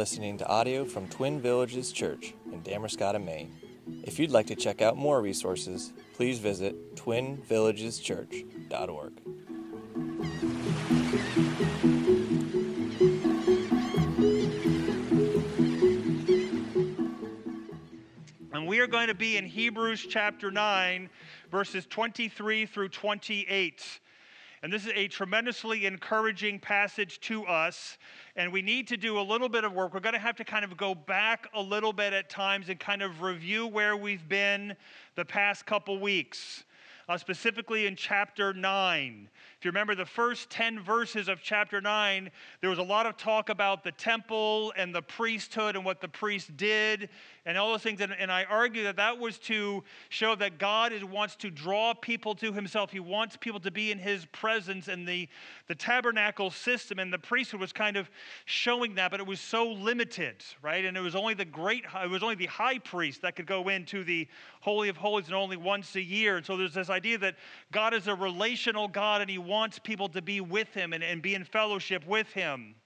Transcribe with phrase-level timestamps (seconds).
[0.00, 3.54] listening to audio from Twin Villages Church in Damariscotta, Maine.
[4.02, 9.12] If you'd like to check out more resources, please visit twinvillageschurch.org.
[18.54, 21.10] And we are going to be in Hebrews chapter 9,
[21.50, 24.00] verses 23 through 28.
[24.62, 27.96] And this is a tremendously encouraging passage to us.
[28.36, 29.94] And we need to do a little bit of work.
[29.94, 32.78] We're going to have to kind of go back a little bit at times and
[32.78, 34.76] kind of review where we've been
[35.14, 36.64] the past couple weeks.
[37.08, 39.28] Uh, specifically in chapter 9.
[39.60, 42.30] If you remember the first 10 verses of chapter 9,
[42.62, 46.08] there was a lot of talk about the temple and the priesthood and what the
[46.08, 47.10] priest did
[47.44, 48.00] and all those things.
[48.00, 51.92] And, and I argue that that was to show that God is, wants to draw
[51.92, 52.90] people to himself.
[52.90, 54.88] He wants people to be in his presence.
[54.88, 55.28] And the,
[55.68, 58.10] the tabernacle system and the priesthood was kind of
[58.46, 60.86] showing that, but it was so limited, right?
[60.86, 63.68] And it was only the great, it was only the high priest that could go
[63.68, 64.26] into the
[64.60, 66.38] Holy of Holies and only once a year.
[66.38, 67.36] And so there's this idea that
[67.72, 71.20] God is a relational God and he wants people to be with him and, and
[71.20, 72.76] be in fellowship with him.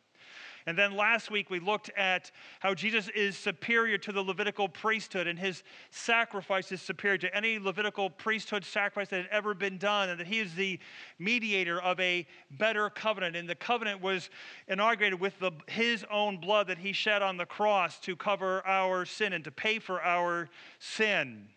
[0.67, 5.27] And then last week we looked at how Jesus is superior to the Levitical priesthood
[5.27, 10.09] and his sacrifice is superior to any Levitical priesthood sacrifice that had ever been done,
[10.09, 10.79] and that he is the
[11.19, 13.37] mediator of a better covenant.
[13.37, 14.31] And the covenant was
[14.67, 19.05] inaugurated with the, his own blood that he shed on the cross to cover our
[19.05, 20.49] sin and to pay for our
[20.79, 21.49] sin.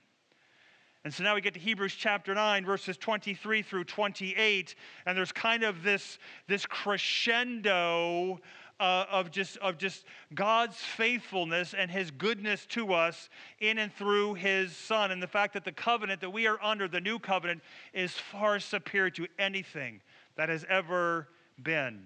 [1.08, 5.31] And so now we get to Hebrews chapter 9, verses 23 through 28, and there's
[5.31, 6.19] kind of this,
[6.50, 8.41] this crescendo
[8.81, 10.03] uh, of, just, of just
[10.35, 13.30] God's faithfulness and his goodness to us
[13.61, 16.89] in and through his Son, and the fact that the covenant that we are under,
[16.89, 17.61] the new covenant,
[17.94, 20.02] is far superior to anything
[20.35, 21.30] that has ever
[21.63, 22.03] been.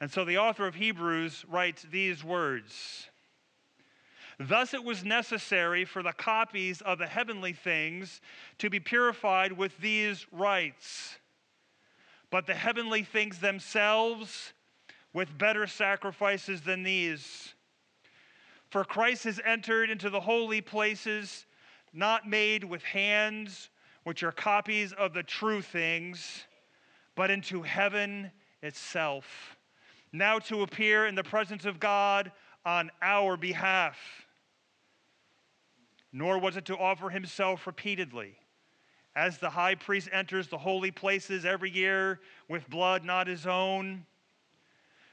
[0.00, 3.08] And so the author of Hebrews writes these words.
[4.38, 8.20] Thus, it was necessary for the copies of the heavenly things
[8.58, 11.16] to be purified with these rites.
[12.30, 14.52] But the heavenly things themselves
[15.14, 17.54] with better sacrifices than these.
[18.68, 21.46] For Christ has entered into the holy places,
[21.94, 23.70] not made with hands,
[24.04, 26.44] which are copies of the true things,
[27.14, 28.30] but into heaven
[28.62, 29.56] itself,
[30.12, 32.30] now to appear in the presence of God
[32.66, 34.25] on our behalf
[36.16, 38.38] nor was it to offer himself repeatedly.
[39.14, 44.06] As the high priest enters the holy places every year with blood not his own.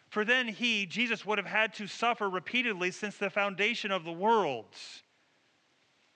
[0.07, 4.13] For then he, Jesus, would have had to suffer repeatedly since the foundation of the
[4.13, 4.73] world.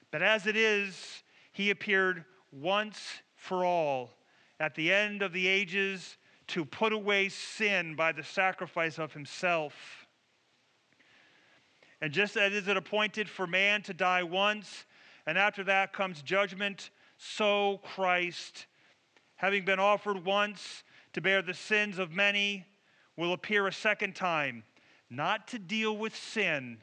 [0.09, 1.21] But as it is,
[1.51, 3.01] he appeared once
[3.35, 4.11] for all
[4.57, 6.15] at the end of the ages
[6.47, 10.06] to put away sin by the sacrifice of himself.
[12.01, 14.85] And just as is it appointed for man to die once,
[15.25, 18.67] and after that comes judgment, so Christ,
[19.35, 22.65] having been offered once to bear the sins of many,
[23.15, 24.63] will appear a second time,
[25.09, 26.77] not to deal with sin,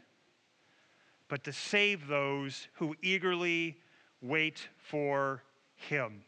[1.28, 3.78] but to save those who eagerly
[4.20, 5.42] wait for
[5.76, 6.22] him.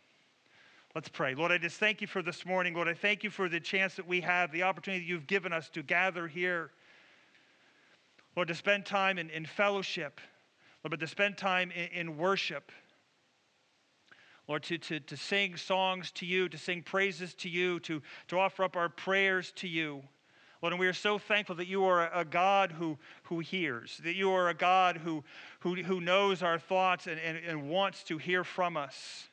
[0.94, 1.34] Let's pray.
[1.34, 2.74] Lord, I just thank you for this morning.
[2.74, 5.52] Lord, I thank you for the chance that we have, the opportunity that you've given
[5.52, 6.70] us to gather here.
[8.36, 10.20] Lord, to spend time in, in fellowship,
[10.84, 12.70] Lord, but to spend time in, in worship.
[14.46, 18.38] Lord, to, to, to sing songs to you, to sing praises to you, to, to
[18.38, 20.02] offer up our prayers to you.
[20.62, 24.14] Lord, and we are so thankful that you are a God who, who hears, that
[24.14, 25.24] you are a God who,
[25.60, 29.28] who, who knows our thoughts and, and, and wants to hear from us.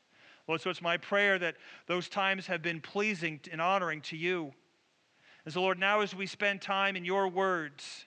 [0.48, 1.56] Lord, so it's my prayer that
[1.88, 4.52] those times have been pleasing and honoring to you.
[5.46, 8.06] And so, Lord, now as we spend time in your words,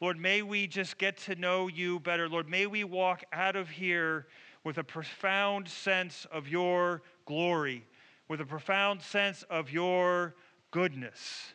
[0.00, 2.28] Lord, may we just get to know you better.
[2.28, 4.26] Lord, may we walk out of here
[4.62, 7.84] with a profound sense of your glory,
[8.28, 10.36] with a profound sense of your
[10.70, 11.54] goodness.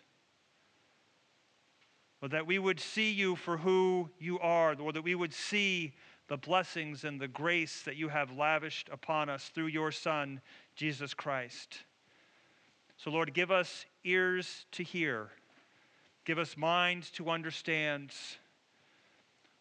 [2.22, 5.94] Lord, that we would see you for who you are, Lord, that we would see
[6.28, 10.42] the blessings and the grace that you have lavished upon us through your Son,
[10.76, 11.80] Jesus Christ.
[12.98, 15.32] So, Lord, give us ears to hear
[16.26, 18.14] Give us minds to understand.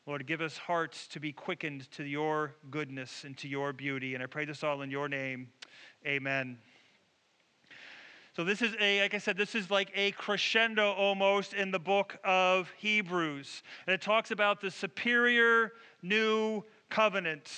[0.06, 4.14] Lord, give us hearts to be quickened to your goodness and to your beauty.
[4.14, 5.48] And I pray this all in your name.
[6.06, 6.58] Amen.
[8.36, 11.80] So, this is a, like I said, this is like a crescendo almost in the
[11.80, 13.62] book of Hebrews.
[13.86, 17.50] And it talks about the superior new covenant.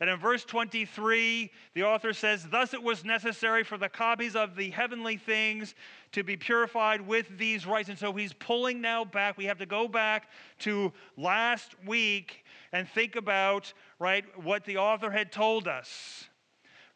[0.00, 4.54] And in verse 23, the author says, Thus it was necessary for the copies of
[4.54, 5.74] the heavenly things
[6.12, 7.88] to be purified with these rites.
[7.88, 9.36] And so he's pulling now back.
[9.36, 10.28] We have to go back
[10.60, 16.27] to last week and think about, right, what the author had told us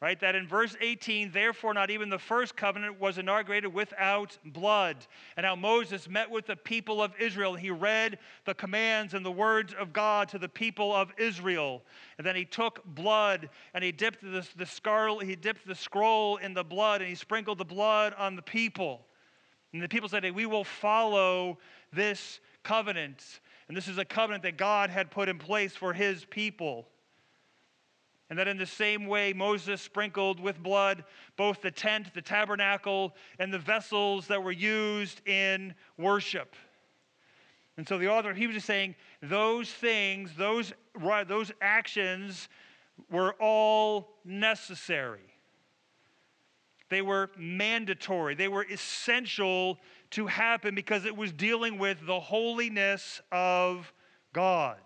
[0.03, 0.19] right?
[0.19, 4.97] That in verse 18, therefore, not even the first covenant was inaugurated without blood.
[5.37, 7.55] And how Moses met with the people of Israel.
[7.55, 11.83] He read the commands and the words of God to the people of Israel.
[12.19, 16.39] And then he took blood and he dipped the, the, scar, he dipped the scroll
[16.39, 19.07] in the blood and he sprinkled the blood on the people.
[19.73, 21.59] And the people said, hey, We will follow
[21.93, 23.23] this covenant.
[23.69, 26.89] And this is a covenant that God had put in place for his people.
[28.33, 31.05] And that in the same way, Moses sprinkled with blood
[31.37, 36.57] both the tent, the tabernacle, and the vessels that were used in worship.
[37.77, 40.73] And so the author, he was just saying those things, those,
[41.29, 42.49] those actions
[43.11, 45.35] were all necessary.
[46.89, 48.35] They were mandatory.
[48.35, 49.79] They were essential
[50.13, 53.93] to happen because it was dealing with the holiness of
[54.33, 54.79] God.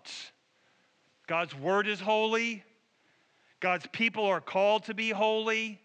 [1.27, 2.65] God's word is holy.
[3.59, 5.81] God's people are called to be holy.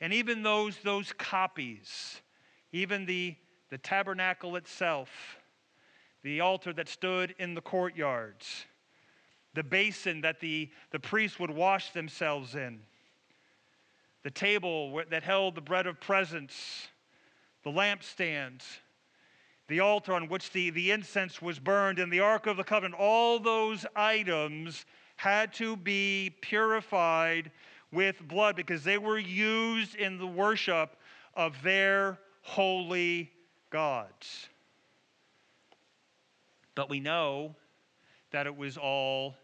[0.00, 2.20] And even those, those copies,
[2.72, 3.36] even the,
[3.70, 5.08] the tabernacle itself,
[6.22, 8.66] the altar that stood in the courtyards,
[9.54, 12.80] the basin that the, the priests would wash themselves in,
[14.24, 16.88] the table that held the bread of presence,
[17.62, 18.62] the lampstand,
[19.68, 23.00] the altar on which the, the incense was burned, and the Ark of the Covenant,
[23.00, 24.84] all those items
[25.24, 27.50] had to be purified
[27.90, 30.96] with blood because they were used in the worship
[31.34, 33.30] of their holy
[33.70, 34.50] gods.
[36.74, 37.56] But we know
[38.32, 39.34] that it was all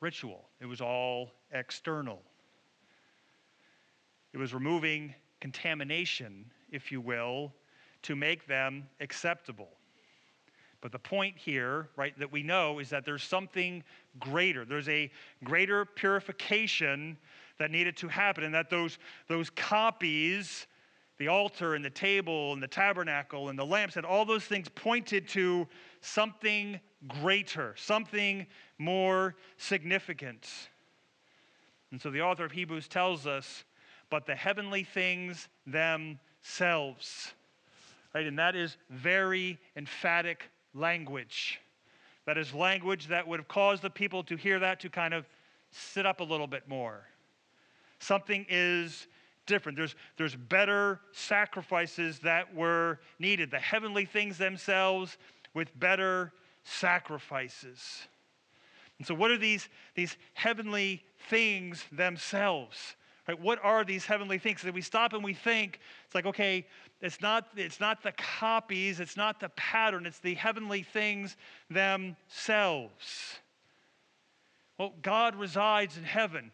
[0.00, 2.22] ritual, it was all external.
[4.32, 7.52] It was removing contamination, if you will,
[8.02, 9.70] to make them acceptable.
[10.82, 13.84] But the point here, right, that we know is that there's something
[14.18, 14.64] greater.
[14.64, 15.10] There's a
[15.44, 17.16] greater purification
[17.58, 18.98] that needed to happen, and that those,
[19.28, 20.66] those copies,
[21.18, 24.68] the altar and the table and the tabernacle and the lamps, and all those things
[24.68, 25.68] pointed to
[26.00, 28.44] something greater, something
[28.78, 30.48] more significant.
[31.92, 33.64] And so the author of Hebrews tells us,
[34.10, 37.34] but the heavenly things themselves.
[38.14, 38.26] Right?
[38.26, 41.60] And that is very emphatic language.
[42.26, 45.26] That is language that would have caused the people to hear that to kind of
[45.70, 47.04] sit up a little bit more.
[47.98, 49.06] Something is
[49.46, 49.76] different.
[49.76, 53.50] There's, there's better sacrifices that were needed.
[53.50, 55.18] The heavenly things themselves
[55.54, 56.32] with better
[56.64, 58.06] sacrifices.
[58.98, 62.94] And so, what are these, these heavenly things themselves?
[63.26, 63.40] Right?
[63.40, 64.60] What are these heavenly things?
[64.60, 66.66] So we stop and we think, it's like, okay,
[67.02, 71.36] it's not, it's not the copies, it's not the pattern, it's the heavenly things
[71.68, 73.40] themselves.
[74.78, 76.52] Well, God resides in heaven.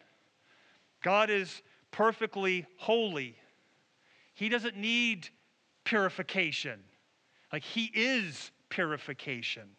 [1.03, 1.61] God is
[1.91, 3.35] perfectly holy.
[4.33, 5.29] He doesn't need
[5.83, 6.79] purification.
[7.53, 9.69] Like, He is purification.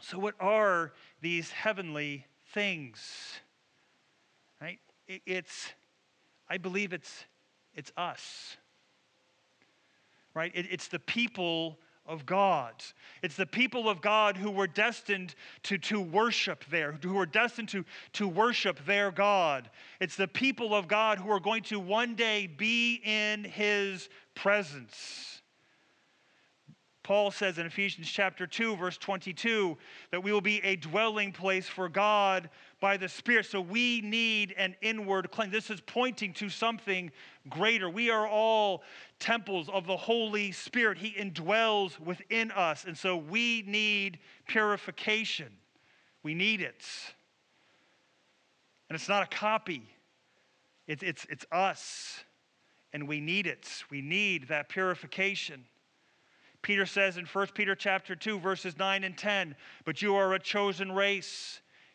[0.00, 3.40] So, what are these heavenly things?
[4.60, 4.80] Right?
[5.06, 5.72] It's,
[6.50, 7.24] I believe it's,
[7.74, 8.56] it's us.
[10.38, 10.52] Right?
[10.54, 12.72] It, it's the people of God.
[13.24, 17.70] It's the people of God who were destined to, to worship there, who were destined
[17.70, 19.68] to, to worship their God.
[20.00, 25.42] It's the people of God who are going to one day be in his presence.
[27.02, 29.76] Paul says in Ephesians chapter 2, verse 22,
[30.12, 32.48] that we will be a dwelling place for God
[32.80, 33.46] by the Spirit.
[33.46, 35.52] So we need an inward cleanse.
[35.52, 37.10] This is pointing to something
[37.48, 37.90] greater.
[37.90, 38.82] We are all
[39.18, 40.98] temples of the Holy Spirit.
[40.98, 42.84] He indwells within us.
[42.84, 45.48] And so we need purification.
[46.22, 46.84] We need it.
[48.88, 49.82] And it's not a copy,
[50.86, 52.24] it's, it's, it's us.
[52.94, 53.68] And we need it.
[53.90, 55.66] We need that purification.
[56.62, 59.54] Peter says in 1 Peter chapter 2 verses 9 and 10,
[59.84, 61.60] "But you are a chosen race,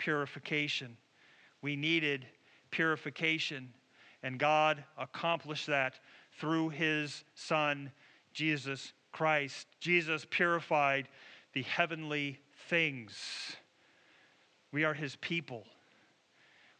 [0.00, 0.96] purification.
[1.62, 2.26] We needed
[2.72, 3.72] purification,
[4.24, 6.00] and God accomplished that
[6.40, 7.92] through his Son,
[8.32, 9.68] Jesus Christ.
[9.78, 11.08] Jesus purified
[11.52, 13.14] the heavenly things.
[14.72, 15.64] We are his people.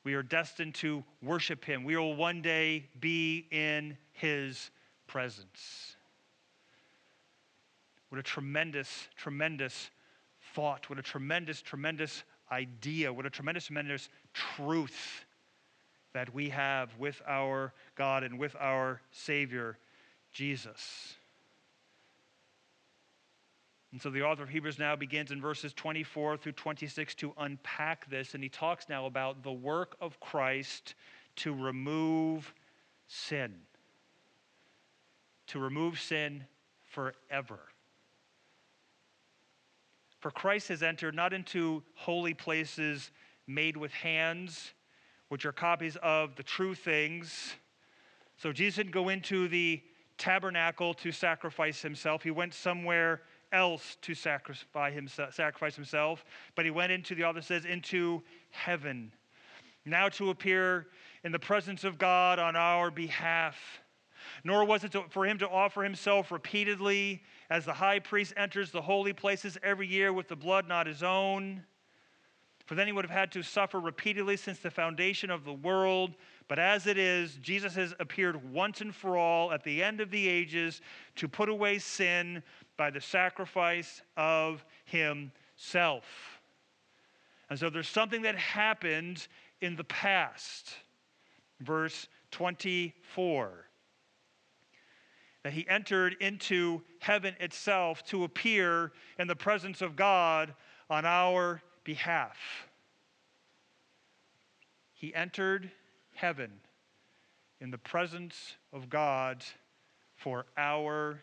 [0.03, 1.85] We are destined to worship him.
[1.85, 4.71] We will one day be in his
[5.07, 5.97] presence.
[8.09, 9.91] What a tremendous, tremendous
[10.55, 10.89] thought.
[10.89, 13.13] What a tremendous, tremendous idea.
[13.13, 15.25] What a tremendous, tremendous truth
[16.13, 19.79] that we have with our God and with our Savior,
[20.33, 21.15] Jesus.
[23.93, 28.09] And so the author of Hebrews now begins in verses 24 through 26 to unpack
[28.09, 30.95] this, and he talks now about the work of Christ
[31.37, 32.53] to remove
[33.09, 33.55] sin.
[35.49, 36.45] To remove sin
[36.85, 37.59] forever.
[40.21, 43.11] For Christ has entered not into holy places
[43.47, 44.73] made with hands,
[45.29, 47.55] which are copies of the true things.
[48.37, 49.83] So Jesus didn't go into the
[50.19, 52.23] tabernacle to sacrifice himself.
[52.23, 53.23] He went somewhere
[53.53, 56.25] else to sacrifice himself, sacrifice himself,
[56.55, 59.13] but he went into, the author says, into heaven,
[59.85, 60.87] now to appear
[61.25, 63.80] in the presence of God on our behalf.
[64.45, 68.71] Nor was it to, for him to offer himself repeatedly as the high priest enters
[68.71, 71.65] the holy places every year with the blood not his own.
[72.71, 76.15] For then he would have had to suffer repeatedly since the foundation of the world.
[76.47, 80.13] But as it is, Jesus has appeared once and for all at the end of
[80.13, 80.81] the ages
[81.17, 82.45] to put away sin
[82.77, 86.05] by the sacrifice of himself.
[87.49, 89.27] And so there's something that happened
[89.61, 90.73] in the past.
[91.61, 93.67] Verse 24
[95.43, 100.55] that he entered into heaven itself to appear in the presence of God
[100.89, 102.37] on our behalf.
[104.93, 105.71] He entered
[106.15, 106.51] heaven
[107.61, 109.45] in the presence of God
[110.17, 111.21] for our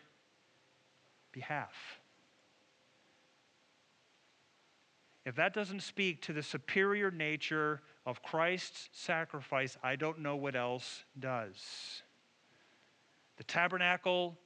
[1.32, 2.00] behalf.
[5.24, 10.56] If that doesn't speak to the superior nature of Christ's sacrifice, I don't know what
[10.56, 12.02] else does.
[13.38, 14.36] The tabernacle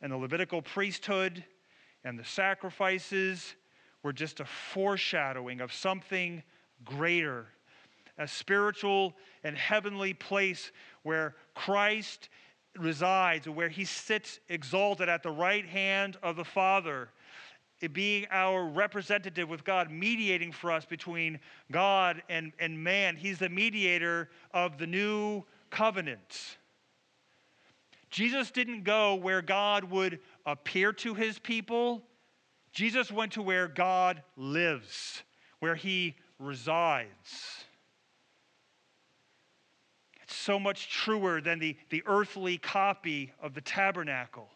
[0.00, 1.44] and the Levitical priesthood
[2.04, 3.54] and the sacrifices
[4.02, 6.42] were just a foreshadowing of something
[6.84, 7.46] greater,
[8.18, 10.70] a spiritual and heavenly place
[11.02, 12.28] where Christ
[12.76, 17.08] resides, where he sits exalted at the right hand of the Father,
[17.92, 21.40] being our representative with God, mediating for us between
[21.72, 23.16] God and, and man.
[23.16, 26.58] He's the mediator of the new covenant.
[28.10, 32.02] Jesus didn't go where God would appear to his people.
[32.72, 35.22] Jesus went to where God lives,
[35.60, 37.64] where he resides.
[40.22, 44.48] It's so much truer than the, the earthly copy of the tabernacle.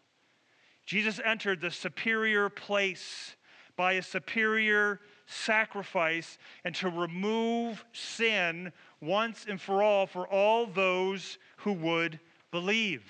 [0.85, 3.35] Jesus entered the superior place
[3.75, 11.37] by a superior sacrifice and to remove sin once and for all for all those
[11.57, 12.19] who would
[12.51, 13.03] believe.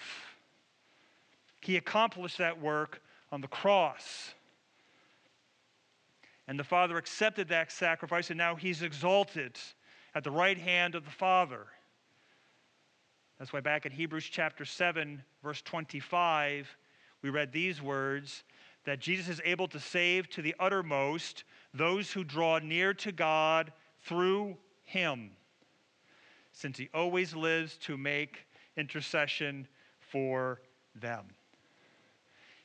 [1.64, 3.02] He accomplished that work
[3.32, 4.34] on the cross.
[6.48, 9.58] And the Father accepted that sacrifice, and now he's exalted
[10.14, 11.68] at the right hand of the Father.
[13.40, 16.78] That's why back in Hebrews chapter 7, verse 25,
[17.22, 18.44] we read these words
[18.84, 23.72] that Jesus is able to save to the uttermost those who draw near to God
[24.02, 25.32] through him,
[26.52, 29.66] since he always lives to make intercession
[30.00, 30.60] for
[30.94, 31.26] them.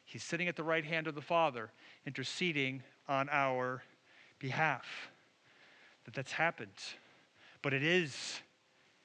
[0.09, 1.71] He's sitting at the right hand of the Father,
[2.07, 3.83] interceding on our
[4.39, 4.87] behalf.
[6.07, 6.71] That that's happened.
[7.61, 8.41] But it is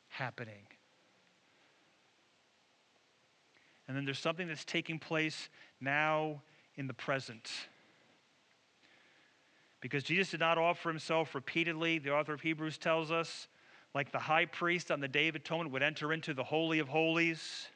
[0.08, 0.64] happening.
[3.86, 5.50] And then there's something that's taking place
[5.82, 6.42] now
[6.78, 7.52] in the present.
[9.82, 13.50] Because Jesus did not offer himself repeatedly, the author of Hebrews tells us,
[13.94, 16.88] like the high priest on the Day of Atonement would enter into the Holy of
[16.88, 17.68] Holies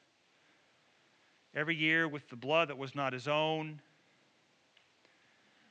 [1.55, 3.81] every year with the blood that was not his own.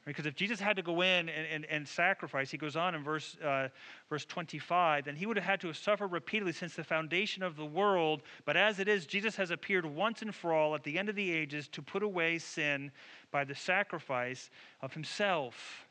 [0.06, 3.02] Because if Jesus had to go in and, and, and sacrifice, he goes on in
[3.02, 3.68] verse, uh,
[4.08, 7.64] verse 25, then he would have had to suffer repeatedly since the foundation of the
[7.64, 8.22] world.
[8.44, 11.16] But as it is, Jesus has appeared once and for all at the end of
[11.16, 12.92] the ages to put away sin
[13.32, 14.48] by the sacrifice
[14.80, 15.84] of himself.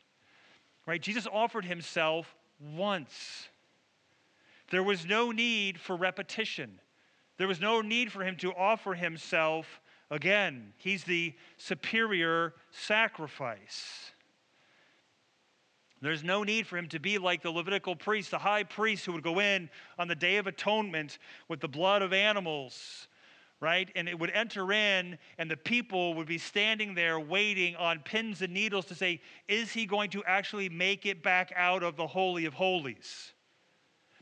[0.85, 1.01] Right?
[1.01, 2.33] Jesus offered himself
[2.73, 3.49] once.
[4.71, 6.79] There was no need for repetition.
[7.37, 14.11] There was no need for him to offer himself Again, he's the superior sacrifice.
[16.01, 19.13] There's no need for him to be like the Levitical priest, the high priest who
[19.13, 23.07] would go in on the Day of Atonement with the blood of animals,
[23.59, 23.89] right?
[23.95, 28.43] And it would enter in, and the people would be standing there waiting on pins
[28.43, 32.05] and needles to say, Is he going to actually make it back out of the
[32.05, 33.33] Holy of Holies?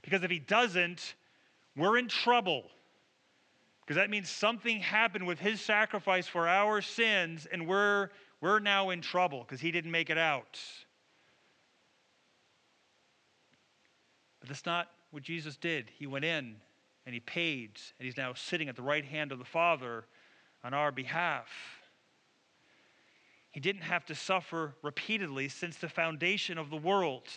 [0.02, 1.16] Because if he doesn't,
[1.76, 2.70] we're in trouble.
[3.86, 8.10] Because that means something happened with his sacrifice for our sins, and we're,
[8.40, 10.60] we're now in trouble because he didn't make it out.
[14.40, 15.92] But that's not what Jesus did.
[15.98, 16.56] He went in
[17.06, 20.06] and he paid, and he's now sitting at the right hand of the Father
[20.64, 21.50] on our behalf.
[23.52, 27.28] He didn't have to suffer repeatedly since the foundation of the world.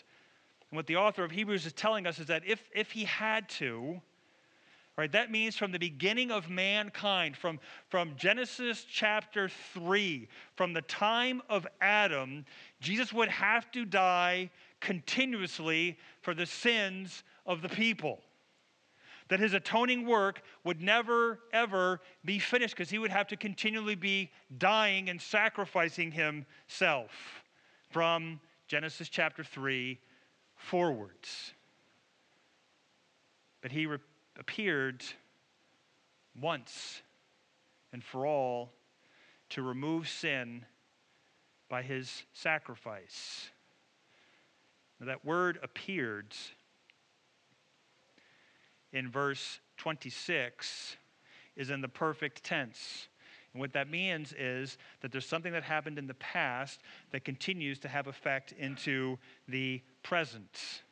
[0.70, 3.48] And what the author of Hebrews is telling us is that if, if he had
[3.50, 4.00] to,
[5.02, 7.60] right, that means from the beginning of mankind, from,
[7.90, 12.46] from Genesis chapter 3, from the time of Adam,
[12.80, 14.50] Jesus would have to die
[14.80, 18.20] continuously for the sins of the people.
[19.28, 23.96] That his atoning work would never, ever be finished because he would have to continually
[23.96, 27.10] be dying and sacrificing himself
[27.90, 29.98] from Genesis chapter 3
[30.54, 31.52] forwards.
[33.60, 33.86] But he
[34.38, 35.04] appeared
[36.40, 37.02] once
[37.92, 38.72] and for all
[39.50, 40.64] to remove sin
[41.68, 43.50] by his sacrifice.
[45.00, 46.34] Now, that word appeared
[48.92, 50.96] in verse 26
[51.56, 53.08] is in the perfect tense.
[53.52, 56.80] And what that means is that there's something that happened in the past
[57.12, 60.82] that continues to have effect into the present.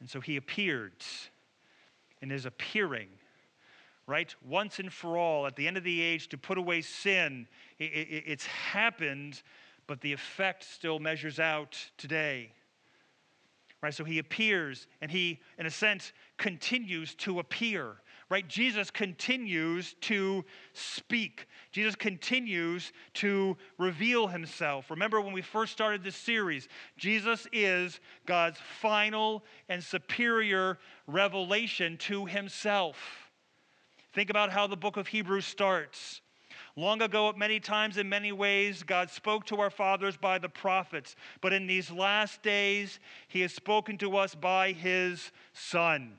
[0.00, 0.92] And so he appeared
[2.24, 3.08] in his appearing,
[4.06, 4.34] right?
[4.44, 7.46] Once and for all, at the end of the age, to put away sin.
[7.78, 9.42] It, it, it's happened
[9.86, 12.52] but the effect still measures out today.
[13.82, 13.92] Right?
[13.92, 17.96] So he appears and he, in a sense, continues to appear.
[18.30, 18.46] Right?
[18.48, 21.46] Jesus continues to speak.
[21.72, 24.90] Jesus continues to reveal himself.
[24.90, 32.26] Remember when we first started this series, Jesus is God's final and superior revelation to
[32.26, 32.96] himself.
[34.14, 36.20] Think about how the book of Hebrews starts.
[36.76, 40.48] Long ago, at many times, in many ways, God spoke to our fathers by the
[40.48, 41.14] prophets.
[41.40, 46.18] But in these last days, He has spoken to us by His Son,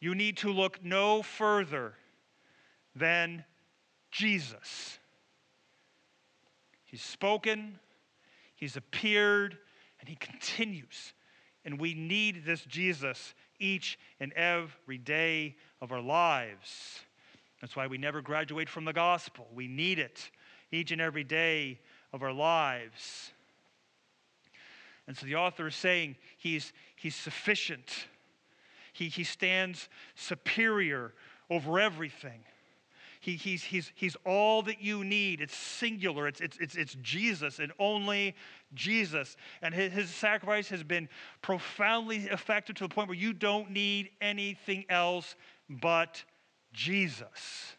[0.00, 1.94] You need to look no further
[2.94, 3.44] than
[4.10, 4.98] Jesus.
[6.84, 7.78] He's spoken,
[8.54, 9.58] he's appeared,
[10.00, 11.12] and he continues.
[11.64, 17.00] And we need this Jesus each and every day of our lives.
[17.60, 19.48] That's why we never graduate from the gospel.
[19.54, 20.30] We need it
[20.70, 21.80] each and every day
[22.12, 23.32] of our lives.
[25.06, 28.06] And so the author is saying he's, he's sufficient,
[28.96, 31.12] he, he stands superior
[31.50, 32.40] over everything.
[33.20, 35.42] He, he's, he's, he's all that you need.
[35.42, 36.26] It's singular.
[36.26, 38.34] It's, it's, it's, it's Jesus and only
[38.72, 39.36] Jesus.
[39.60, 41.10] And his, his sacrifice has been
[41.42, 45.36] profoundly effective to the point where you don't need anything else
[45.68, 46.24] but
[46.72, 47.74] Jesus.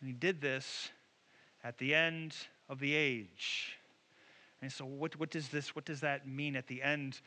[0.00, 0.88] And he did this
[1.62, 2.34] at the end
[2.70, 3.76] of the age.
[4.64, 7.20] And so what, what does this, what does that mean at the end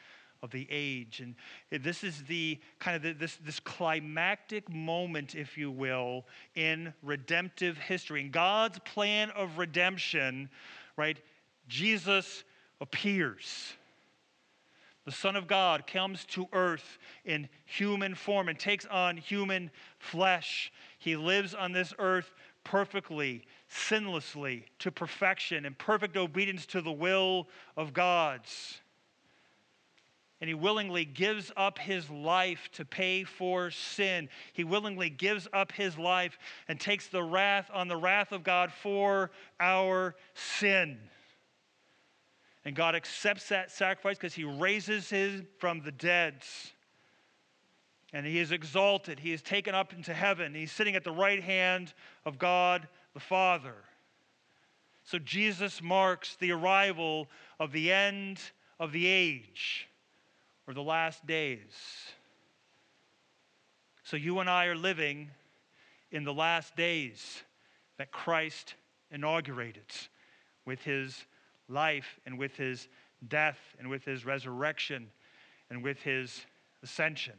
[0.43, 1.21] of the age.
[1.21, 1.35] And
[1.83, 7.77] this is the kind of the, this, this climactic moment, if you will, in redemptive
[7.77, 8.21] history.
[8.21, 10.49] In God's plan of redemption,
[10.95, 11.17] right,
[11.67, 12.43] Jesus
[12.81, 13.73] appears.
[15.05, 20.71] The Son of God comes to earth in human form and takes on human flesh.
[20.99, 22.29] He lives on this earth
[22.65, 28.81] perfectly, sinlessly, to perfection, in perfect obedience to the will of God's
[30.39, 34.29] and he willingly gives up his life to pay for sin.
[34.53, 38.71] He willingly gives up his life and takes the wrath on the wrath of God
[38.71, 40.99] for our sin.
[42.65, 46.43] And God accepts that sacrifice because he raises him from the dead.
[48.13, 49.19] And he is exalted.
[49.19, 50.53] He is taken up into heaven.
[50.53, 51.93] He's sitting at the right hand
[52.25, 53.73] of God the Father.
[55.03, 57.27] So Jesus marks the arrival
[57.59, 58.39] of the end
[58.79, 59.87] of the age
[60.67, 61.73] or the last days.
[64.03, 65.31] So you and I are living
[66.11, 67.41] in the last days
[67.97, 68.75] that Christ
[69.09, 69.91] inaugurated
[70.67, 71.25] with his
[71.67, 72.87] life and with his
[73.29, 75.07] death and with his resurrection
[75.71, 76.45] and with his
[76.83, 77.33] ascension.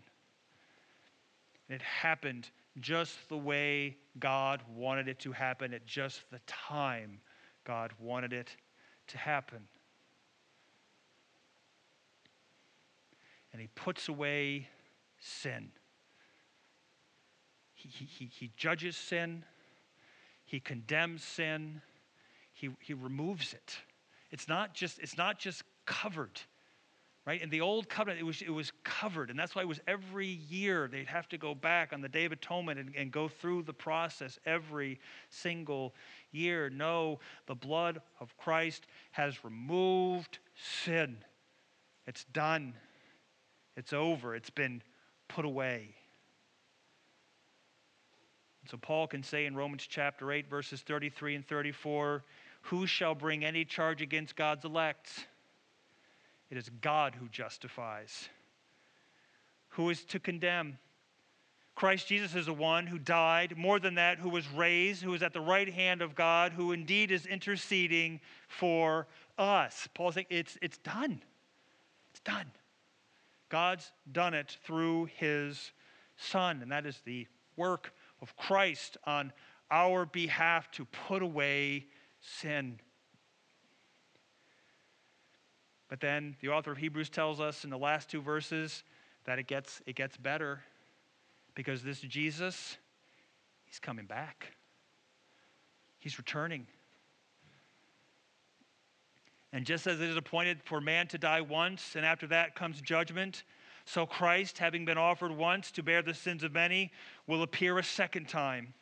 [1.69, 7.21] It happened just the way God wanted it to happen at just the time
[7.65, 8.57] God wanted it
[9.09, 9.61] to happen.
[13.53, 14.69] And he puts away
[15.19, 15.71] sin.
[17.75, 19.45] He, he, he judges sin,
[20.45, 21.81] he condemns sin,
[22.53, 23.77] he, he removes it.
[24.31, 26.41] It's not just, it's not just covered
[27.29, 27.43] right?
[27.43, 29.29] In the old covenant, it was, it was covered.
[29.29, 32.25] And that's why it was every year they'd have to go back on the Day
[32.25, 35.95] of Atonement and, and go through the process every single
[36.33, 36.71] year.
[36.71, 40.39] No, the blood of Christ has removed
[40.83, 41.19] sin.
[42.07, 42.73] It's done,
[43.77, 44.81] it's over, it's been
[45.29, 45.91] put away.
[48.71, 52.25] So Paul can say in Romans chapter 8, verses 33 and 34
[52.63, 55.27] Who shall bring any charge against God's elect?
[56.51, 58.29] It is God who justifies.
[59.71, 60.79] Who is to condemn?
[61.75, 65.23] Christ Jesus is the one who died, more than that, who was raised, who is
[65.23, 69.07] at the right hand of God, who indeed is interceding for
[69.39, 69.89] us.
[69.95, 71.23] Paul's saying it's, it's done.
[72.11, 72.47] It's done.
[73.49, 75.71] God's done it through his
[76.17, 79.33] Son, and that is the work of Christ on
[79.71, 81.87] our behalf to put away
[82.21, 82.81] sin.
[85.89, 88.85] But then the author of Hebrews tells us in the last two verses
[89.25, 90.61] that it gets, it gets better
[91.55, 92.77] because this Jesus,
[93.65, 94.53] he's coming back.
[95.99, 96.67] He's returning.
[99.53, 102.81] And just as it is appointed for man to die once, and after that comes
[102.83, 103.45] judgment,
[103.87, 106.93] so Christ, having been offered once to bear the sins of many,
[107.27, 108.75] will appear a second time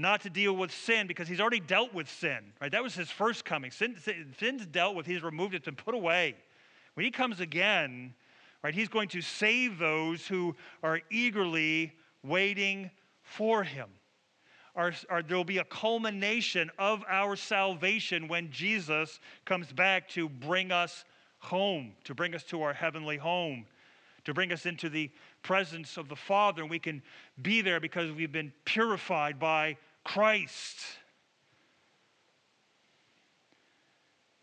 [0.00, 2.72] not to deal with sin because he's already dealt with sin, right?
[2.72, 3.70] That was his first coming.
[3.70, 3.96] Sin,
[4.38, 6.34] sin's dealt with, he's removed it, it's been put away.
[6.94, 8.14] When he comes again,
[8.62, 12.90] right, he's going to save those who are eagerly waiting
[13.22, 13.88] for him.
[14.76, 20.28] Our, our, there will be a culmination of our salvation when Jesus comes back to
[20.28, 21.04] bring us
[21.38, 23.66] home, to bring us to our heavenly home,
[24.24, 25.10] to bring us into the
[25.42, 26.62] presence of the Father.
[26.62, 27.02] And we can
[27.42, 30.78] be there because we've been purified by Christ.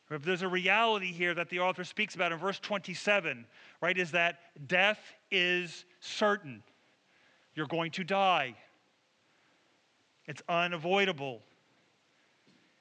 [0.09, 3.45] If There's a reality here that the author speaks about in verse 27,
[3.81, 3.97] right?
[3.97, 4.99] Is that death
[5.31, 6.63] is certain.
[7.55, 8.55] You're going to die.
[10.25, 11.41] It's unavoidable.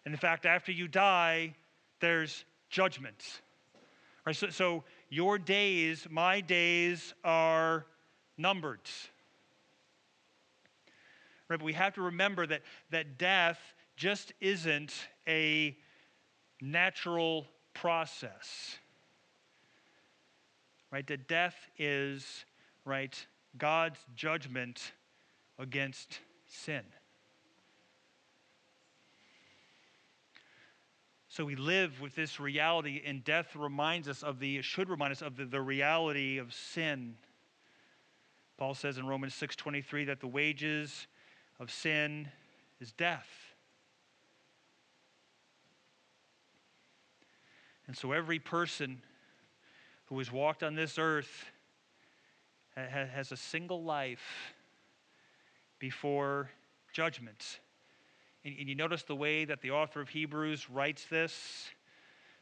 [0.05, 1.55] And in fact, after you die,
[2.01, 3.41] there's judgment.
[4.25, 4.37] Right?
[4.37, 7.87] So, so your days, my days, are
[8.39, 8.81] numbered.
[11.49, 11.59] Right?
[11.59, 13.59] But we have to remember that, that death
[13.97, 14.93] just isn't
[15.27, 15.77] a
[16.61, 18.77] natural process.
[20.91, 21.07] Right?
[21.07, 22.45] That death is,
[22.85, 23.27] right,
[23.59, 24.93] God's judgment
[25.59, 26.83] against sin.
[31.29, 35.21] So we live with this reality, and death reminds us of the, should remind us
[35.21, 37.15] of the, the reality of sin.
[38.57, 41.07] Paul says in Romans 6:23 that the wages
[41.59, 42.29] of sin
[42.81, 43.29] is death.
[47.87, 49.01] And so every person
[50.07, 51.47] who has walked on this earth
[52.75, 54.55] has a single life
[55.79, 56.51] before
[56.93, 57.61] judgment.
[58.45, 61.71] And you notice the way that the author of Hebrews writes this,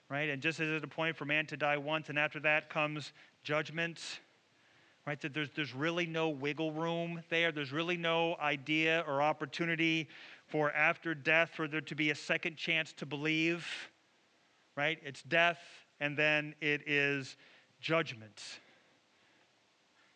[0.09, 0.29] right?
[0.29, 4.01] And just as it's appointed for man to die once, and after that comes judgment
[5.07, 5.21] right?
[5.21, 7.53] That there's, there's really no wiggle room there.
[7.53, 10.09] There's really no idea or opportunity
[10.47, 13.67] for after death for there to be a second chance to believe,
[14.77, 14.99] right?
[15.03, 15.59] It's death
[16.01, 17.37] and then it is
[17.81, 18.43] judgment.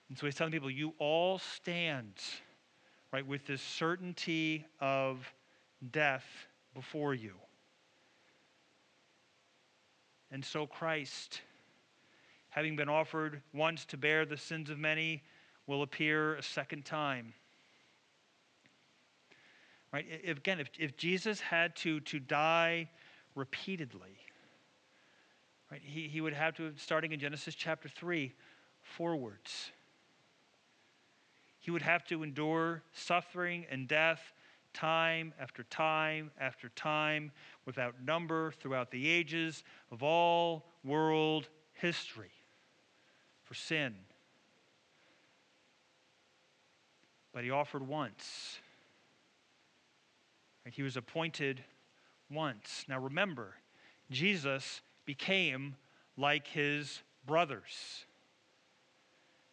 [0.08, 2.14] And so he's telling people, you all stand,
[3.12, 5.30] right, with this certainty of
[5.90, 6.24] death
[6.74, 7.34] before you.
[10.30, 11.42] And so Christ
[12.50, 15.22] having been offered once to bear the sins of many,
[15.66, 17.32] will appear a second time.
[19.92, 20.06] Right?
[20.24, 22.88] If, again, if, if Jesus had to, to die
[23.34, 24.16] repeatedly,
[25.70, 28.32] right, he, he would have to, starting in Genesis chapter 3,
[28.82, 29.70] forwards.
[31.60, 34.32] He would have to endure suffering and death
[34.72, 37.30] time after time after time
[37.66, 42.30] without number throughout the ages of all world history
[43.48, 43.94] for sin.
[47.32, 48.58] But he offered once.
[50.70, 51.64] He was appointed
[52.30, 52.84] once.
[52.88, 53.54] Now remember,
[54.10, 55.76] Jesus became
[56.18, 58.04] like his brothers.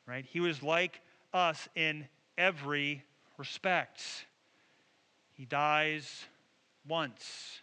[0.06, 0.26] Right?
[0.26, 1.00] He was like
[1.34, 2.06] us in
[2.38, 3.02] every
[3.38, 4.26] respect.
[5.36, 6.26] He dies
[6.86, 7.62] once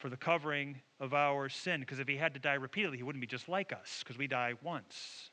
[0.00, 1.80] for the covering of our sin.
[1.80, 4.26] Because if he had to die repeatedly, he wouldn't be just like us, because we
[4.26, 5.30] die once.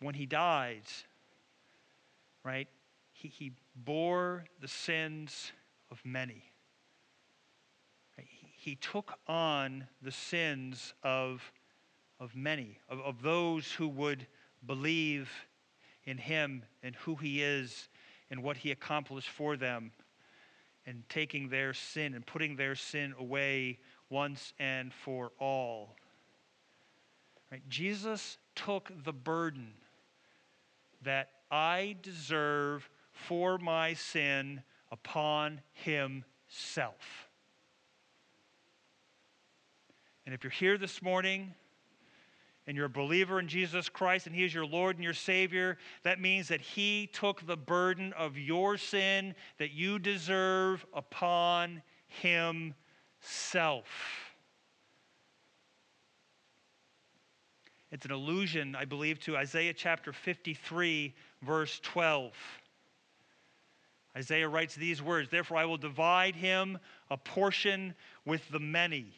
[0.00, 0.82] When he died,
[2.44, 2.66] right,
[3.12, 5.52] he, he bore the sins
[5.90, 6.42] of many.
[8.54, 11.52] He, took on the sins of,
[12.20, 14.26] of many, of, of those who would
[14.66, 15.28] believe
[16.04, 17.88] in him and who he is
[18.30, 19.90] and what he accomplished for them
[20.86, 23.78] and taking their sin and putting their sin away
[24.10, 25.96] once and for all.
[27.50, 27.62] Right?
[27.68, 29.74] Jesus took the burden
[31.02, 37.28] that I deserve for my sin upon himself.
[40.24, 41.54] And if you're here this morning
[42.66, 45.78] and you're a believer in Jesus Christ and He is your Lord and your Savior,
[46.04, 53.86] that means that He took the burden of your sin that you deserve upon Himself.
[57.90, 62.32] It's an allusion, I believe, to Isaiah chapter 53, verse 12.
[64.16, 66.78] Isaiah writes these words Therefore, I will divide him
[67.10, 67.94] a portion
[68.24, 69.14] with the many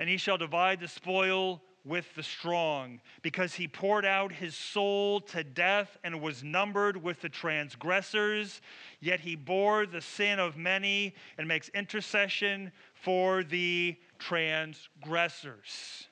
[0.00, 5.20] and he shall divide the spoil with the strong, because he poured out his soul
[5.20, 8.60] to death and was numbered with the transgressors.
[9.00, 16.08] Yet he bore the sin of many and makes intercession for the transgressors.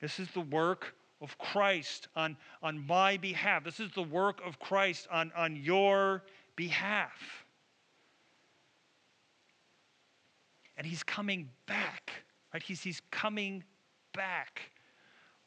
[0.00, 3.64] This is the work of Christ on, on my behalf.
[3.64, 6.24] This is the work of Christ on, on your
[6.56, 7.44] behalf.
[10.76, 12.12] And he's coming back
[12.52, 12.62] Right?
[12.62, 13.64] He's, he's coming
[14.12, 14.60] back.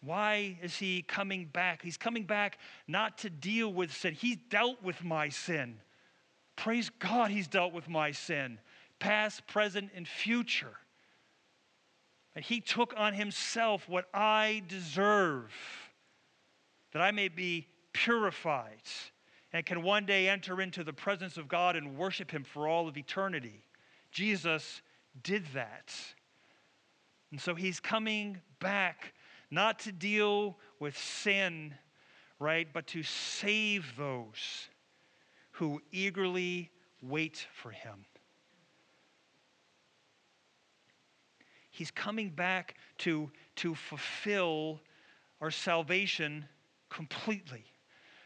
[0.02, 1.82] Why is he coming back?
[1.82, 4.13] He's coming back not to deal with sin.
[4.13, 5.80] He's dealt with my sin.
[6.56, 8.60] Praise God, he's dealt with my sin,
[9.00, 10.74] past, present, and future.
[12.36, 15.52] And he took on himself what I deserve,
[16.92, 18.82] that I may be purified
[19.54, 22.88] and can one day enter into the presence of God and worship him for all
[22.88, 23.63] of eternity.
[24.12, 24.82] Jesus
[25.22, 25.94] did that.
[27.34, 29.15] And so he's coming back
[29.50, 31.74] not to deal with sin,
[32.38, 34.69] right, but to save those
[35.54, 36.69] who eagerly
[37.02, 38.06] wait for him.
[41.72, 44.80] He's coming back to, to fulfill
[45.41, 46.46] our salvation
[46.91, 47.65] completely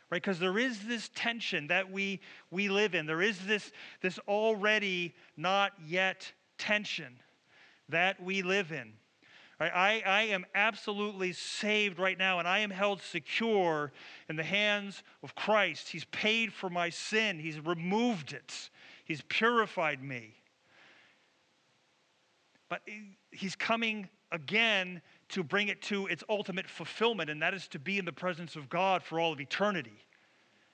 [0.09, 0.21] right?
[0.21, 3.05] Because there is this tension that we we live in.
[3.05, 7.19] There is this this already not yet tension
[7.89, 8.93] that we live in.
[9.59, 13.91] I, I am absolutely saved right now, and I am held secure
[14.29, 15.89] in the hands of Christ.
[15.89, 18.69] He's paid for my sin, He's removed it,
[19.03, 20.35] He's purified me.
[22.69, 22.81] But
[23.31, 27.97] He's coming again to bring it to its ultimate fulfillment, and that is to be
[27.97, 30.05] in the presence of God for all of eternity.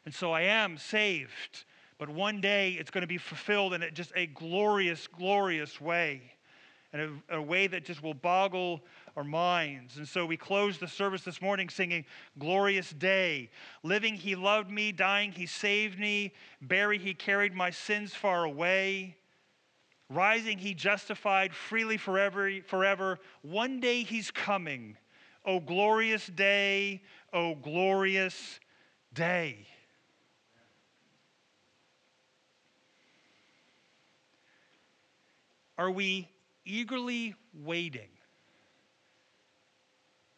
[0.04, 1.64] And so I am saved,
[1.98, 6.33] but one day it's going to be fulfilled in just a glorious, glorious way
[6.94, 8.82] in a, a, way that just will boggle
[9.18, 9.98] our minds.
[9.98, 12.06] And so we close the service this morning singing
[12.38, 13.50] Glorious Day.
[13.82, 14.92] Living, He loved me.
[14.92, 16.34] Dying, He saved me.
[16.62, 19.18] Buried, He carried my sins far away.
[20.10, 22.52] Rising, He justified freely forever.
[22.68, 23.18] forever.
[23.42, 24.96] One day He's coming.
[25.46, 27.02] Oh, glorious day.
[27.34, 28.60] Oh, glorious
[29.14, 29.68] day.
[35.76, 36.30] Are we
[36.66, 38.10] eagerly waiting?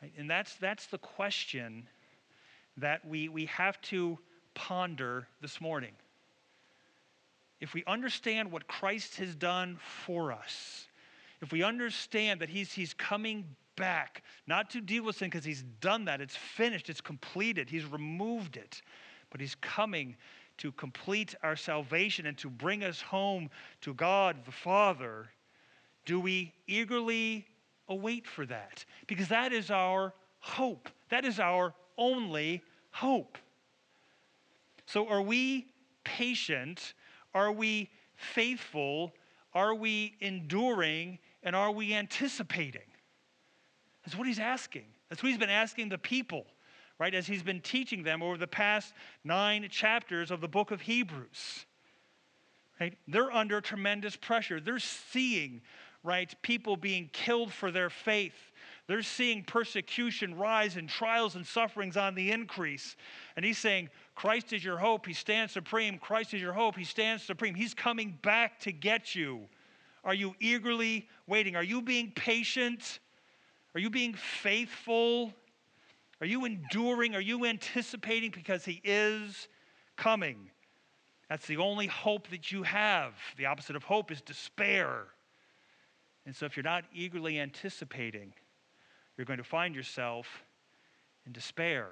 [0.01, 0.13] Right?
[0.17, 1.88] And that's, that's the question
[2.77, 4.17] that we, we have to
[4.53, 5.91] ponder this morning.
[7.61, 10.88] If we understand what Christ has done for us,
[11.41, 15.63] if we understand that he's, he's coming back, not to deal with sin because he's
[15.79, 18.81] done that, it's finished, it's completed, he's removed it,
[19.29, 20.15] but he's coming
[20.57, 23.49] to complete our salvation and to bring us home
[23.81, 25.27] to God the Father
[26.05, 27.45] do we eagerly
[27.87, 28.85] await for that?
[29.07, 30.89] Because that is our hope.
[31.09, 33.37] That is our only hope.
[34.85, 35.67] So, are we
[36.03, 36.93] patient?
[37.33, 39.13] Are we faithful?
[39.53, 41.19] Are we enduring?
[41.43, 42.81] And are we anticipating?
[44.05, 44.85] That's what he's asking.
[45.09, 46.45] That's what he's been asking the people,
[46.99, 50.81] right, as he's been teaching them over the past nine chapters of the book of
[50.81, 51.65] Hebrews.
[52.79, 52.97] Right?
[53.07, 54.59] They're under tremendous pressure.
[54.59, 55.61] They're seeing,
[56.05, 58.35] right, people being killed for their faith.
[58.87, 62.95] They're seeing persecution rise and trials and sufferings on the increase.
[63.35, 65.07] And he's saying, Christ is your hope.
[65.07, 65.97] He stands supreme.
[65.97, 66.77] Christ is your hope.
[66.77, 67.55] He stands supreme.
[67.55, 69.41] He's coming back to get you.
[70.03, 71.55] Are you eagerly waiting?
[71.55, 72.99] Are you being patient?
[73.73, 75.33] Are you being faithful?
[76.21, 77.15] Are you enduring?
[77.15, 79.47] Are you anticipating because He is
[79.97, 80.51] coming?
[81.27, 83.13] That's the only hope that you have.
[83.37, 85.07] The opposite of hope is despair.
[86.25, 88.33] And so, if you're not eagerly anticipating,
[89.17, 90.43] you're going to find yourself
[91.25, 91.89] in despair.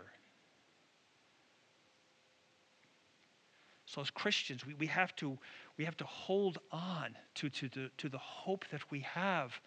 [3.85, 5.37] So, as Christians, we, we, have, to,
[5.77, 9.59] we have to hold on to, to, to, to the hope that we have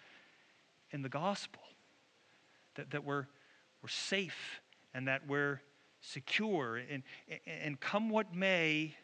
[0.91, 1.63] in the gospel,
[2.75, 3.27] that, that we're,
[3.83, 4.61] we're safe
[4.95, 5.61] and that we're
[6.01, 6.77] secure.
[6.77, 7.05] And,
[7.47, 8.97] and come what may,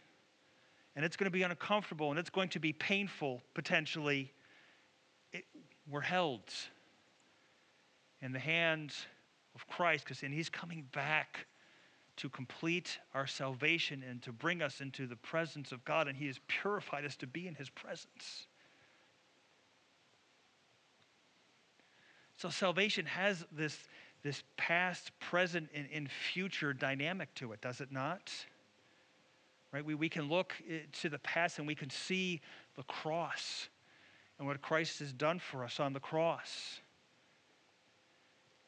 [0.96, 4.32] and it's going to be uncomfortable and it's going to be painful potentially,
[5.90, 6.42] we're held
[8.20, 9.06] in the hands
[9.54, 11.46] of Christ because and he's coming back
[12.16, 16.26] to complete our salvation and to bring us into the presence of God and he
[16.26, 18.46] has purified us to be in his presence.
[22.36, 23.78] So salvation has this,
[24.22, 28.30] this past, present, and, and future dynamic to it, does it not?
[29.72, 29.84] right?
[29.84, 32.40] We, we can look eh, to the past and we can see
[32.76, 33.68] the cross
[34.42, 36.80] and what Christ has done for us on the cross.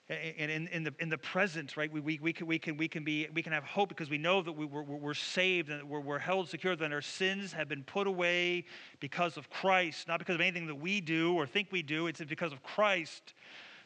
[0.08, 2.86] And in, in, the, in the present, right, we, we, we, can, we, can, we,
[2.86, 5.82] can be, we can have hope because we know that we, we're, we're saved and
[5.88, 8.66] we're, we're held secure, that our sins have been put away
[9.00, 12.20] because of Christ, not because of anything that we do or think we do, it's
[12.20, 13.34] because of Christ.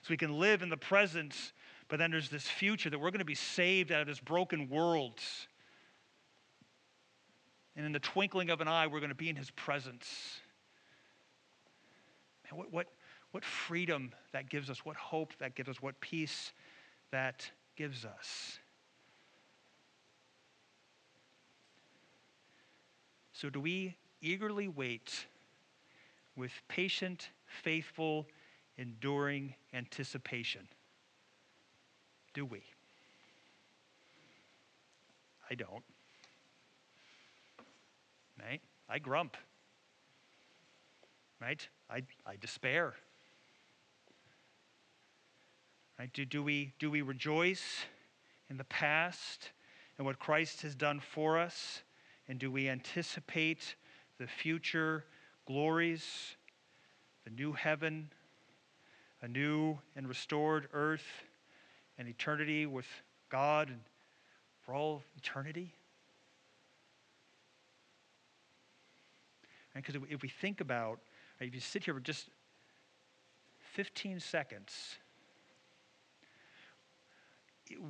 [0.03, 1.55] So we can live in the present,
[1.89, 4.69] but then there's this future that we're going to be saved out of this broken
[4.69, 5.21] world
[7.79, 10.41] and in the twinkling of an eye, we're going to be in his presence.
[12.51, 12.87] Man, what, what,
[13.33, 16.53] what freedom that gives us, what hope that gives us, what peace
[17.11, 18.59] that gives us.
[23.33, 25.27] So, do we eagerly wait
[26.37, 27.31] with patient,
[27.63, 28.27] faithful,
[28.77, 30.67] enduring anticipation?
[32.35, 32.63] Do we?
[35.51, 35.85] I don't
[38.41, 38.61] right?
[38.89, 39.37] I grump,
[41.41, 41.67] right?
[41.91, 42.95] I, I despair.
[45.99, 46.13] Right?
[46.13, 47.85] Do, do, we, do we rejoice
[48.51, 49.51] in the past
[49.97, 51.83] and what Christ has done for us?
[52.29, 53.75] And do we anticipate
[54.19, 55.05] the future
[55.47, 56.37] glories,
[57.25, 58.11] the new heaven,
[59.23, 61.07] a new and restored earth,
[61.99, 62.87] and eternity with
[63.29, 63.81] God and
[64.63, 65.75] for all eternity?
[69.75, 70.99] Because if we think about,
[71.41, 72.29] if you sit here for just
[73.75, 74.97] 15 seconds,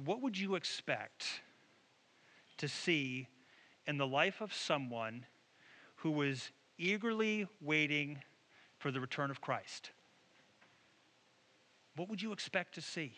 [0.04, 1.24] what would you expect
[2.58, 3.28] to see
[3.86, 5.24] in the life of someone
[5.96, 8.18] who was eagerly waiting
[8.78, 9.90] for the return of Christ?
[11.96, 13.12] What would you expect to see?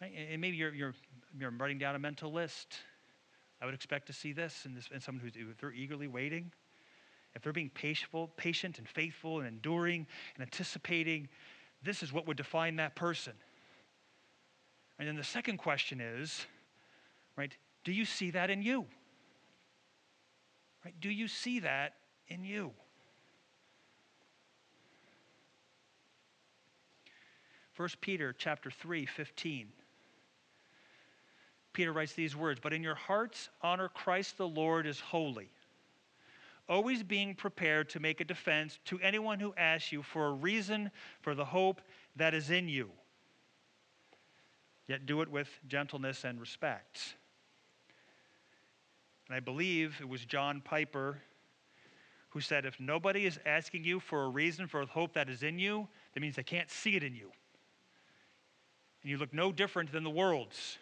[0.00, 0.12] Right?
[0.30, 0.94] And maybe you're, you're,
[1.38, 2.78] you're writing down a mental list.
[3.60, 6.52] I would expect to see this in, this, in someone who's they're eagerly waiting
[7.34, 11.28] if they're being patient, and faithful and enduring and anticipating,
[11.82, 13.32] this is what would define that person.
[14.98, 16.46] And then the second question is,
[17.36, 18.86] right, do you see that in you?
[20.84, 20.94] Right?
[21.00, 21.94] Do you see that
[22.28, 22.72] in you?
[27.72, 29.68] First Peter chapter 3, 15.
[31.72, 35.50] Peter writes these words, but in your hearts honor Christ the Lord as holy
[36.68, 40.90] always being prepared to make a defense to anyone who asks you for a reason
[41.20, 41.80] for the hope
[42.16, 42.90] that is in you.
[44.86, 47.16] Yet do it with gentleness and respect.
[49.28, 51.18] And I believe it was John Piper
[52.30, 55.42] who said, If nobody is asking you for a reason for the hope that is
[55.42, 57.30] in you, that means they can't see it in you.
[59.02, 60.78] And you look no different than the world's.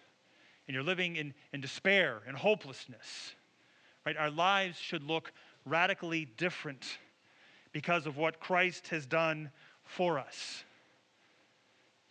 [0.67, 3.35] And you're living in, in despair and hopelessness.
[4.07, 4.17] Right?
[4.17, 5.33] Our lives should look
[5.65, 6.99] radically different
[7.73, 9.51] because of what Christ has done
[9.85, 10.65] for us.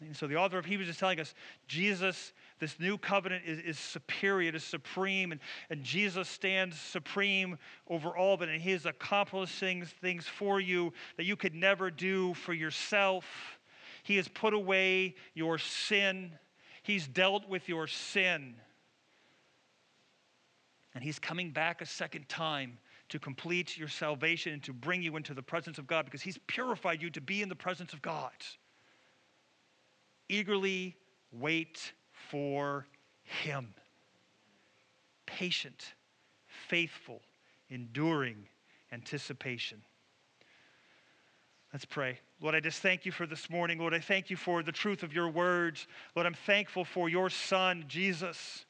[0.02, 1.36] And so the author of Hebrews is telling us
[1.68, 5.40] Jesus, This new covenant is, is superior, it is supreme, and,
[5.70, 11.26] and Jesus stands supreme over all it, and He is accomplishing things for you that
[11.26, 13.26] you could never do for yourself.
[14.02, 16.32] He has put away your sin,
[16.82, 18.56] He's dealt with your sin.
[20.96, 22.80] And He's coming back a second time
[23.12, 26.40] to complete your salvation and to bring you into the presence of God because He's
[26.48, 28.32] purified you to be in the presence of God.
[30.30, 30.96] Eagerly
[31.32, 31.94] wait
[32.30, 32.88] for
[33.24, 33.74] Him.
[35.26, 35.94] Patient,
[36.48, 37.22] faithful,
[37.70, 38.48] enduring
[38.94, 39.82] anticipation.
[41.74, 42.18] Let's pray.
[42.42, 43.78] Lord, I just thank you for this morning.
[43.78, 45.86] Lord, I thank you for the truth of your words.
[46.16, 48.66] Lord, I'm thankful for your Son, Jesus.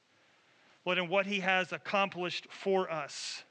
[0.84, 3.44] Lord, and what he has accomplished for us.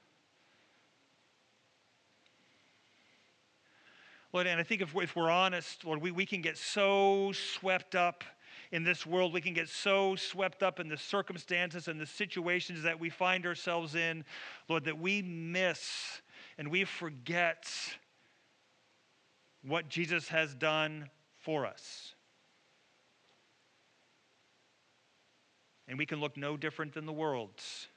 [4.32, 7.94] Lord, and I think if, if we're honest, Lord, we, we can get so swept
[7.94, 8.22] up
[8.70, 9.32] in this world.
[9.32, 13.44] We can get so swept up in the circumstances and the situations that we find
[13.44, 14.24] ourselves in,
[14.68, 16.22] Lord, that we miss
[16.58, 17.66] and we forget
[19.66, 22.14] what Jesus has done for us.
[25.88, 27.88] And we can look no different than the world's.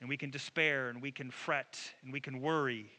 [0.00, 2.90] And we can despair and we can fret and we can worry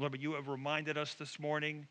[0.00, 1.86] Lord, but you have reminded us this morning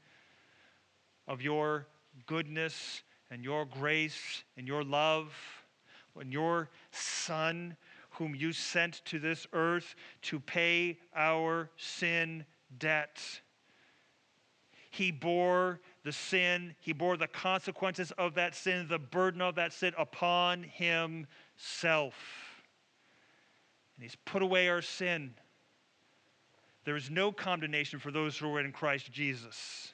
[1.28, 1.86] of your
[2.26, 5.32] goodness and your grace and your love
[6.20, 7.78] and your Son,
[8.10, 9.94] whom you sent to this earth
[10.24, 12.46] to pay our sin
[12.80, 13.22] debt.
[14.90, 19.72] He bore the sin, he bore the consequences of that sin, the burden of that
[19.72, 22.16] sin upon himself.
[23.96, 25.36] And he's put away our sin.
[26.90, 29.94] There is no condemnation for those who are in Christ Jesus.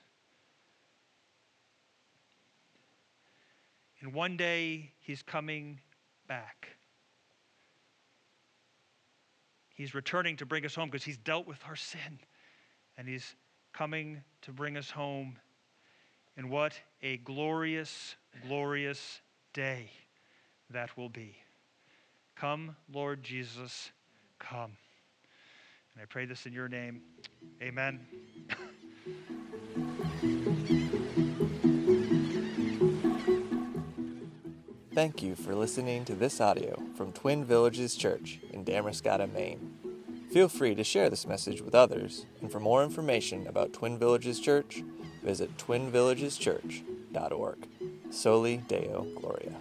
[4.00, 5.82] And one day he's coming
[6.30, 6.70] back.
[9.74, 12.18] He's returning to bring us home because he's dealt with our sin.
[12.98, 13.36] And he's
[13.74, 15.38] coming to bring us home.
[16.38, 18.16] And what a glorious,
[18.48, 19.20] glorious
[19.52, 19.91] day
[20.70, 21.36] that will be.
[22.38, 23.91] Come, Lord Jesus,
[24.39, 24.78] come.
[25.96, 27.02] And I pray this in your name.
[27.62, 28.02] Amen.
[34.93, 39.74] Thank you for listening to this audio from Twin Villages Church in Damariscotta, Maine.
[40.32, 44.38] Feel free to share this message with others, and for more information about Twin Villages
[44.39, 44.84] Church,
[45.24, 47.68] visit twinvillageschurch.org.
[48.10, 49.56] Soli Deo Gloria.